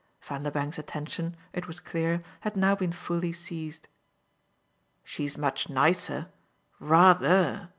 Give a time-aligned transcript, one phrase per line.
[0.19, 3.87] Vanderbank's attention, it was clear, had now been fully seized.
[5.03, 6.29] "She's much nicer.
[6.79, 7.69] Rather!